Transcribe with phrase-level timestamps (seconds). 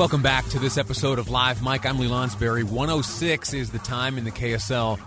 [0.00, 1.84] Welcome back to this episode of Live Mic.
[1.84, 2.64] I'm Lee Lonsberry.
[2.64, 4.98] 106 is the time in the KSL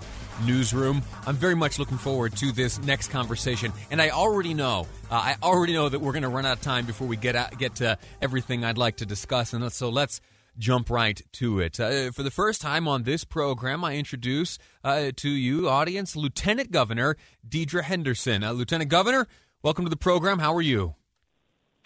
[0.45, 1.01] newsroom.
[1.25, 5.35] I'm very much looking forward to this next conversation, and I already know, uh, I
[5.41, 7.77] already know that we're going to run out of time before we get out, get
[7.77, 10.21] to everything I'd like to discuss, and so let's
[10.59, 11.79] jump right to it.
[11.79, 16.69] Uh, for the first time on this program, I introduce uh, to you, audience, Lieutenant
[16.69, 17.17] Governor
[17.49, 18.43] Deidre Henderson.
[18.43, 19.27] Uh, Lieutenant Governor,
[19.63, 20.37] welcome to the program.
[20.37, 20.93] How are you?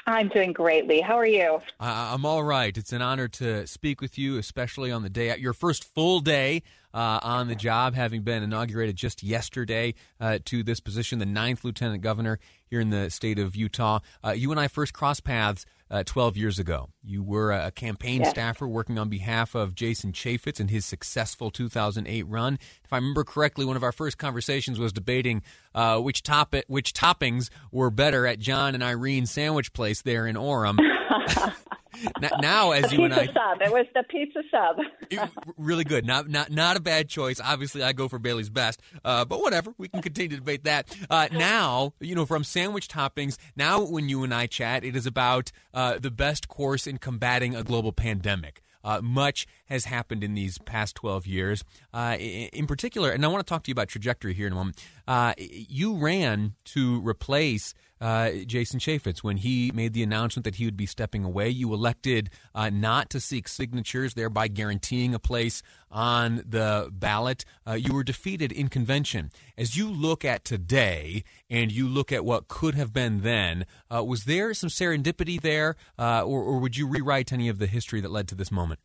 [0.08, 1.02] I'm doing greatly.
[1.02, 1.62] How are you?
[1.82, 2.76] I'm all right.
[2.78, 6.64] It's an honor to speak with you, especially on the day your first full day
[6.94, 11.64] uh, on the job, having been inaugurated just yesterday uh, to this position, the ninth
[11.64, 14.00] lieutenant governor here in the state of Utah.
[14.24, 16.90] Uh, you and I first crossed paths uh, 12 years ago.
[17.04, 18.32] You were a campaign yes.
[18.32, 22.60] staffer working on behalf of Jason Chaffetz in his successful 2008 run.
[22.84, 25.44] If I remember correctly, one of our first conversations was debating
[25.74, 30.36] uh, which top which toppings were better at John and Irene Sandwich Place there in
[30.36, 30.78] Orem.
[32.42, 33.62] now, as the you and I, sub.
[33.62, 34.78] It was the pizza sub.
[35.10, 36.06] it, really good.
[36.06, 37.40] Not not not a bad choice.
[37.44, 39.74] Obviously, I go for Bailey's best, uh, but whatever.
[39.78, 40.96] We can continue to debate that.
[41.10, 43.38] Uh, now, you know, from sandwich toppings.
[43.56, 47.56] Now, when you and I chat, it is about uh, the best course in combating
[47.56, 48.62] a global pandemic.
[48.88, 51.62] Uh, much has happened in these past 12 years.
[51.94, 54.56] Uh, in particular, and I want to talk to you about trajectory here in a
[54.56, 54.82] moment.
[55.06, 60.66] Uh, you ran to replace uh, Jason Chaffetz when he made the announcement that he
[60.66, 61.50] would be stepping away.
[61.50, 67.44] You elected uh, not to seek signatures, thereby guaranteeing a place on the ballot.
[67.66, 69.32] Uh, you were defeated in convention.
[69.58, 74.26] As you look at today and you look at what could have been then, was
[74.26, 78.28] there some serendipity there, or, or would you rewrite any of the history that led
[78.28, 78.77] to this moment?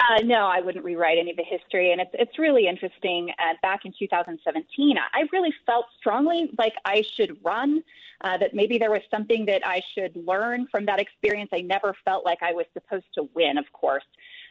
[0.00, 3.30] Uh, no, I wouldn't rewrite any of the history, and it's it's really interesting.
[3.38, 7.82] Uh, back in 2017, I really felt strongly like I should run.
[8.22, 11.48] Uh, that maybe there was something that I should learn from that experience.
[11.54, 14.04] I never felt like I was supposed to win, of course,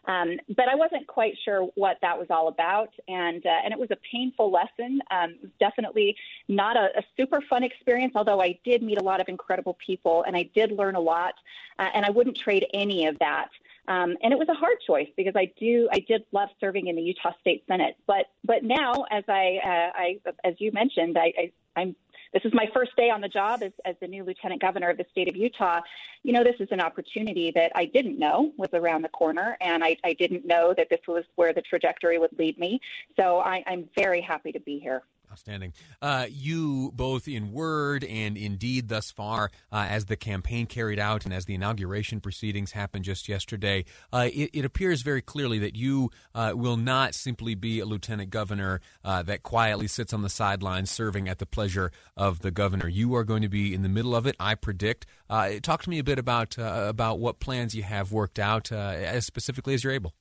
[0.05, 3.79] um, but I wasn't quite sure what that was all about, and uh, and it
[3.79, 5.01] was a painful lesson.
[5.11, 6.15] Um, definitely
[6.47, 10.23] not a, a super fun experience, although I did meet a lot of incredible people,
[10.27, 11.33] and I did learn a lot,
[11.79, 13.49] uh, and I wouldn't trade any of that.
[13.89, 16.95] Um, and it was a hard choice because I do I did love serving in
[16.95, 21.33] the Utah State Senate, but but now as I uh, I as you mentioned I,
[21.37, 21.95] I I'm
[22.31, 24.97] this is my first day on the job as, as the new lieutenant governor of
[24.97, 25.81] the state of Utah.
[26.21, 29.83] You know, this is an opportunity that I didn't know was around the corner, and
[29.83, 32.81] I, I didn't know that this was where the trajectory would lead me.
[33.19, 35.01] So I, I'm very happy to be here.
[35.31, 35.73] Outstanding.
[36.01, 40.97] Uh, you, both in word and in deed thus far, uh, as the campaign carried
[40.97, 45.59] out and as the inauguration proceedings happened just yesterday, uh, it, it, appears very clearly
[45.59, 50.23] that you uh, will not simply be a lieutenant governor uh, that quietly sits on
[50.23, 52.87] the sidelines serving at the pleasure of the governor.
[52.87, 55.05] You are going to be in the middle of it, I predict.
[55.29, 59.27] Uh, talk to me a bit about, about what plans you have worked out as
[59.27, 60.15] specifically as you're able.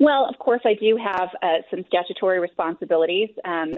[0.00, 3.72] Well, of course, I do have uh, some statutory responsibilities um,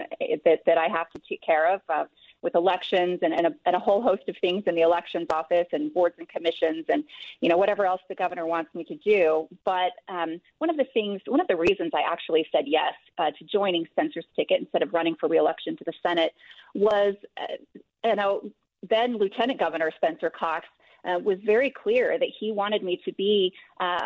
[0.45, 1.81] that, that I have to take care of.
[1.89, 2.05] Uh,
[2.41, 5.67] with elections and, and, a, and a whole host of things in the elections office
[5.71, 7.03] and boards and commissions and
[7.39, 9.47] you know whatever else the governor wants me to do.
[9.63, 13.31] But um, one of the things, one of the reasons I actually said yes uh,
[13.31, 16.33] to joining Spencer's ticket instead of running for reelection to the Senate
[16.73, 18.51] was, uh, you know,
[18.89, 20.65] then Lieutenant Governor Spencer Cox
[21.05, 23.99] uh, was very clear that he wanted me to be uh,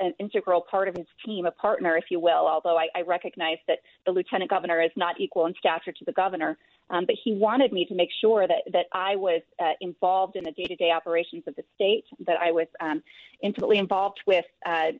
[0.00, 2.46] an integral part of his team, a partner, if you will.
[2.46, 6.12] Although I, I recognize that the lieutenant governor is not equal in stature to the
[6.12, 6.58] governor,
[6.90, 10.44] um, but he wanted me to make sure that that I was uh, involved in
[10.44, 13.02] the day-to-day operations of the state, that I was um,
[13.42, 14.92] intimately involved with uh,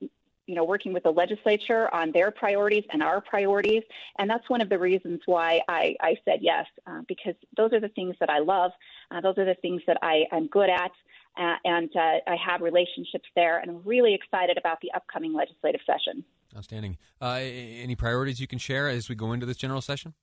[0.50, 3.84] you know, working with the legislature on their priorities and our priorities.
[4.18, 7.78] And that's one of the reasons why I, I said yes, uh, because those are
[7.78, 8.72] the things that I love.
[9.12, 10.90] Uh, those are the things that I, I'm good at.
[11.38, 15.82] Uh, and uh, I have relationships there, and I'm really excited about the upcoming legislative
[15.86, 16.24] session.
[16.56, 16.98] Outstanding.
[17.22, 20.14] Uh, any priorities you can share as we go into this general session?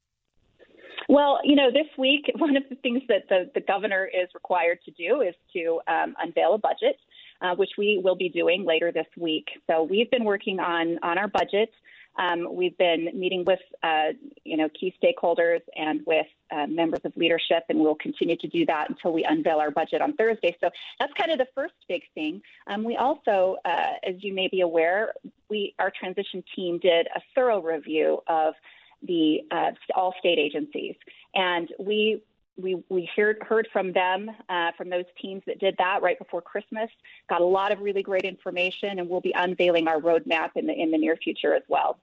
[1.08, 4.80] Well, you know, this week, one of the things that the, the governor is required
[4.84, 6.98] to do is to um, unveil a budget
[7.42, 9.48] uh, which we will be doing later this week.
[9.68, 11.72] So we've been working on on our budget.
[12.18, 14.14] Um, we've been meeting with uh,
[14.44, 18.66] you know key stakeholders and with uh, members of leadership, and we'll continue to do
[18.66, 20.56] that until we unveil our budget on Thursday.
[20.60, 20.70] So
[21.00, 22.42] that's kind of the first big thing.
[22.68, 25.14] Um, we also, uh, as you may be aware,
[25.50, 28.56] we our transition team did a thorough review of
[29.04, 30.96] the uh, all state agencies,
[31.36, 32.24] and we
[32.58, 36.42] we we heard heard from them uh, from those teams that did that right before
[36.42, 36.90] Christmas.
[37.30, 40.74] Got a lot of really great information, and we'll be unveiling our roadmap in the
[40.74, 42.00] in the near future as well.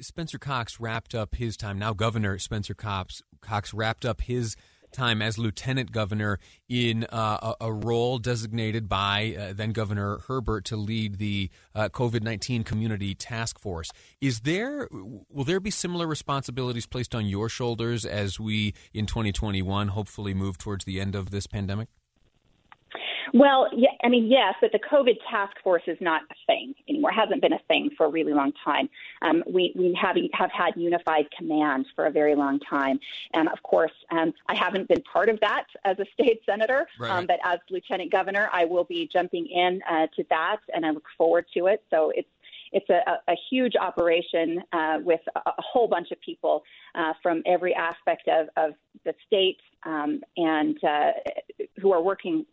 [0.00, 1.78] Spencer Cox wrapped up his time.
[1.78, 4.56] Now, Governor Spencer Cox Cox wrapped up his
[4.92, 6.38] time as lieutenant governor
[6.68, 12.22] in uh, a, role designated by uh, then Governor Herbert to lead the uh, COVID
[12.22, 13.90] 19 community task force.
[14.20, 19.88] Is there, will there be similar responsibilities placed on your shoulders as we in 2021
[19.88, 21.88] hopefully move towards the end of this pandemic?
[23.34, 27.10] Well, yeah, I mean, yes, but the COVID task force is not a thing anymore.
[27.10, 28.88] It hasn't been a thing for a really long time.
[29.22, 33.00] Um, we we have have had unified command for a very long time,
[33.34, 37.10] and of course, um, I haven't been part of that as a state senator, right,
[37.10, 40.90] um, but as lieutenant governor, I will be jumping in uh, to that, and I
[40.90, 41.82] look forward to it.
[41.90, 42.28] So it's
[42.72, 46.62] it's a, a huge operation uh, with a, a, whole bunch of people
[46.94, 51.12] uh, from every aspect of, of the state um, and uh,
[51.80, 52.44] who are working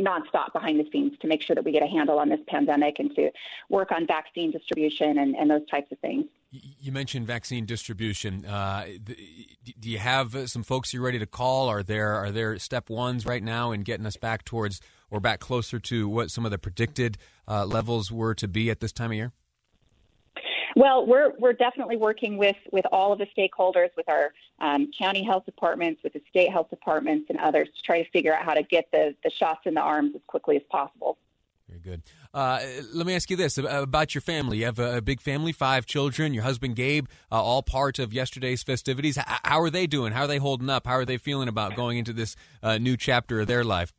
[0.00, 2.98] nonstop behind the scenes to make sure that we get a handle on this pandemic
[2.98, 3.30] and to
[3.70, 6.26] work on vaccine distribution and, and those types of things.
[6.50, 8.44] You mentioned vaccine distribution.
[8.44, 8.86] Uh,
[9.78, 11.68] do you have some folks you're ready to call?
[11.68, 15.40] Are there are there step ones right now in getting us back towards or back
[15.40, 19.10] closer to what some of the predicted uh, levels were to be at this time
[19.10, 19.32] of year?
[20.76, 25.24] Well, we're we're definitely working with with all of the stakeholders, with our um, county
[25.24, 28.52] health departments, with the state health departments, and others to try to figure out how
[28.52, 31.16] to get the the shots in the arms as quickly as possible.
[31.66, 32.02] Very good.
[32.32, 32.60] Uh,
[32.92, 34.58] let me ask you this about your family.
[34.58, 36.32] You have a, big family, five children.
[36.32, 39.16] Your husband Gabe, uh, all part of yesterday's festivities.
[39.16, 40.12] How are they doing?
[40.12, 40.86] How are they holding up?
[40.86, 43.92] How are they feeling about going into this uh, new chapter of their life?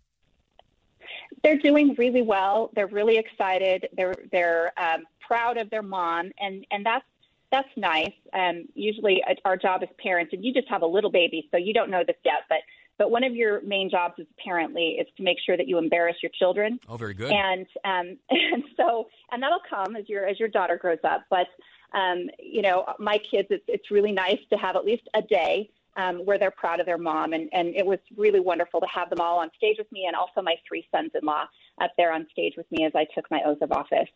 [1.44, 2.72] They're doing really well.
[2.76, 3.88] They're really excited.
[3.96, 7.06] They're they're um, proud of their mom, and and that's
[7.52, 8.14] that's nice.
[8.34, 11.58] Um, usually, uh, our job as parents, and you just have a little baby, so
[11.58, 12.60] you don't know this yet, but
[12.98, 16.18] but one of your main jobs as apparently is to make sure that you embarrass
[16.22, 16.80] your children.
[16.90, 17.32] Oh, very good.
[17.32, 21.26] And um, and so and that'll come as your as your daughter grows up.
[21.30, 21.48] But
[21.94, 25.70] um, you know, my kids, it's it's really nice to have at least a day
[25.98, 27.34] um, where they're proud of their mom.
[27.34, 30.16] And, and it was really wonderful to have them all on stage with me and
[30.16, 31.46] also my three sons in law
[31.82, 34.08] up there on stage with me as I took my oath of office.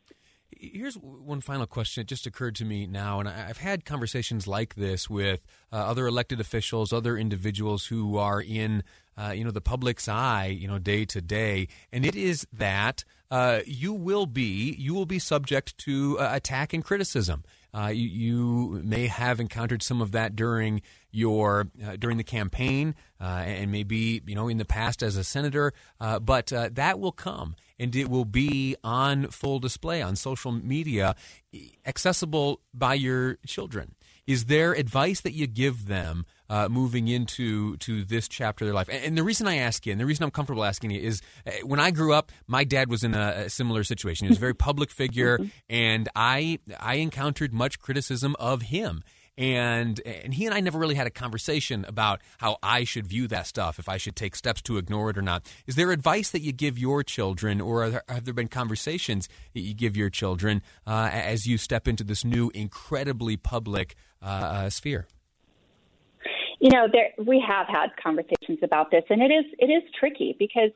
[0.54, 2.01] Here's one final question.
[2.01, 5.42] It just occurred to me now, and I've had conversations like this with
[5.72, 8.83] uh, other elected officials, other individuals who are in,
[9.18, 13.06] uh, you know, the public's eye, you know, day to day, and it is that
[13.31, 17.44] uh, you will be you will be subject to uh, attack and criticism.
[17.73, 20.81] Uh, you, you, may have encountered some of that during
[21.12, 25.23] your uh, during the campaign, uh, and maybe you know in the past as a
[25.23, 25.73] senator.
[26.00, 30.51] Uh, but uh, that will come, and it will be on full display on social
[30.51, 31.15] media,
[31.85, 33.95] accessible by your children.
[34.31, 38.74] Is there advice that you give them uh, moving into to this chapter of their
[38.74, 38.88] life?
[38.88, 41.22] And, and, the reason I ask you, and the reason I'm comfortable asking you, is
[41.45, 44.28] uh, when I grew up, my dad was in a, a similar situation.
[44.28, 45.50] He was a very public figure, mm-hmm.
[45.69, 49.04] and I I encountered much criticism of him
[49.41, 53.27] and and he and I never really had a conversation about how I should view
[53.29, 55.51] that stuff, if I should take steps to ignore it or not.
[55.65, 59.61] Is there advice that you give your children, or there, have there been conversations that
[59.61, 64.69] you give your children uh, as you step into this new, incredibly public uh, uh,
[64.69, 65.07] sphere?
[66.59, 70.35] You know, there, we have had conversations about this, and it is it is tricky
[70.37, 70.69] because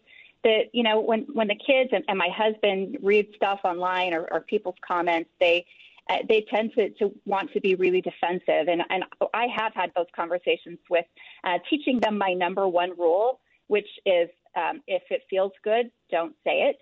[0.44, 4.28] the you know when when the kids and, and my husband read stuff online or,
[4.32, 5.68] or people's comments, they
[6.10, 8.68] uh, they tend to, to want to be really defensive.
[8.68, 9.04] And, and
[9.34, 11.06] I have had those conversations with
[11.44, 16.36] uh, teaching them my number one rule, which is um, if it feels good, don't
[16.44, 16.78] say it.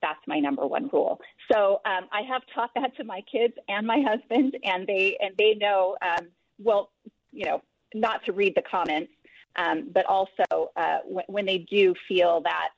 [0.00, 1.20] That's my number one rule.
[1.50, 5.34] So um, I have taught that to my kids and my husband, and they and
[5.36, 6.28] they know um,
[6.62, 6.90] well,
[7.32, 7.62] you know,
[7.94, 9.10] not to read the comments,
[9.56, 12.68] um, but also uh, when, when they do feel that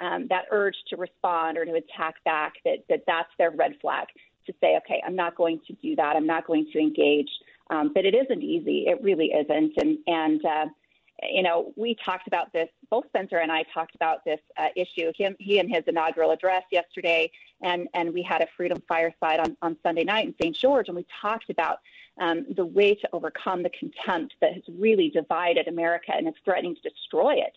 [0.00, 4.06] um, that urge to respond or to attack back, that, that that's their red flag
[4.46, 6.16] to say, okay, I'm not going to do that.
[6.16, 7.30] I'm not going to engage.
[7.70, 8.86] Um, but it isn't easy.
[8.88, 9.74] It really isn't.
[9.76, 10.66] And, and uh,
[11.22, 15.12] you know, we talked about this, both Spencer and I talked about this uh, issue,
[15.16, 17.30] him, he and his inaugural address yesterday,
[17.62, 20.56] and, and we had a Freedom Fireside on, on Sunday night in St.
[20.56, 21.80] George, and we talked about
[22.20, 26.74] um, the way to overcome the contempt that has really divided America and is threatening
[26.74, 27.54] to destroy it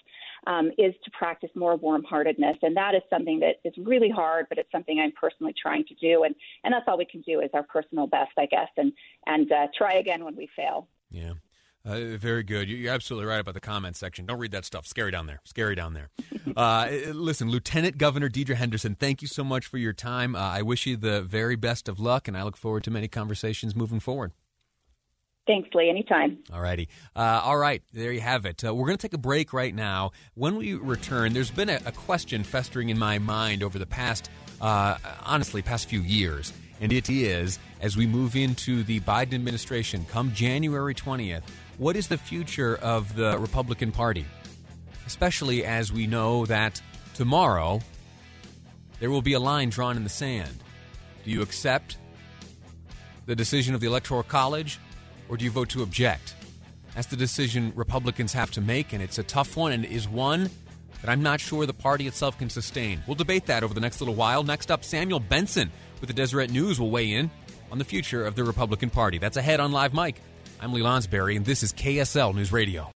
[0.47, 2.57] um, is to practice more warm heartedness.
[2.61, 5.95] And that is something that is really hard, but it's something I'm personally trying to
[5.95, 6.23] do.
[6.23, 8.91] And, and that's all we can do is our personal best, I guess, and,
[9.25, 10.87] and uh, try again when we fail.
[11.09, 11.33] Yeah.
[11.85, 12.69] Uh, very good.
[12.69, 14.25] You're absolutely right about the comment section.
[14.25, 14.87] Don't read that stuff.
[14.87, 15.41] Scary down there.
[15.43, 16.09] Scary down there.
[16.55, 20.35] Uh, listen, Lieutenant Governor Deidre Henderson, thank you so much for your time.
[20.35, 23.07] Uh, I wish you the very best of luck, and I look forward to many
[23.07, 24.33] conversations moving forward.
[25.45, 25.89] Thanks, Lee.
[25.89, 26.39] Anytime.
[26.53, 26.87] All righty.
[27.15, 27.83] Uh, all right.
[27.93, 28.63] There you have it.
[28.63, 30.11] Uh, we're going to take a break right now.
[30.35, 34.29] When we return, there's been a, a question festering in my mind over the past,
[34.61, 36.53] uh, honestly, past few years.
[36.79, 41.43] And it is as we move into the Biden administration come January 20th,
[41.77, 44.25] what is the future of the Republican Party?
[45.05, 46.81] especially as we know that
[47.13, 47.81] tomorrow
[48.99, 50.63] there will be a line drawn in the sand.
[51.23, 51.97] Do you accept
[53.25, 54.79] the decision of the Electoral College
[55.29, 56.35] or do you vote to object?
[56.95, 60.49] That's the decision Republicans have to make, and it's a tough one and is one
[61.01, 63.03] that I'm not sure the party itself can sustain.
[63.07, 64.43] We'll debate that over the next little while.
[64.43, 67.29] Next up, Samuel Benson with the Deseret News will weigh in
[67.71, 69.17] on the future of the Republican Party.
[69.17, 70.21] That's ahead on Live Mic.
[70.61, 72.91] I'm Lee Lonsberry, and this is KSL News Radio.